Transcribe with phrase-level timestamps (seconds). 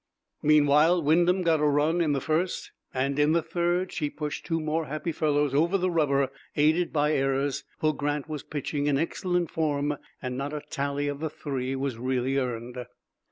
[0.41, 4.59] Meanwhile Wyndham got a run in the first, and in the third she pushed two
[4.59, 9.51] more happy fellows over the rubber, aided by errors; for Grant was pitching in excellent
[9.51, 12.83] form, and not a tally of the three was really earned.